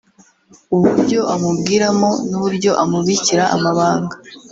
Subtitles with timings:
[0.75, 4.15] uburyo amubwiramo n’uburyo amubikira amabanga